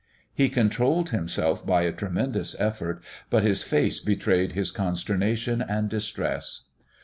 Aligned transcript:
He 0.33 0.49
controlled 0.49 1.11
himself 1.11 1.63
by 1.63 1.83
a 1.83 1.91
tremendous 1.91 2.55
effort, 2.59 3.03
but 3.29 3.43
his 3.43 3.61
face 3.61 3.99
betrayed 3.99 4.53
his 4.53 4.71
consternation 4.71 5.61
and 5.61 5.89
distress. 5.89 6.61